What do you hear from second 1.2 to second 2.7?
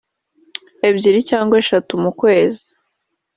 cyangwa eshatu mu kwezi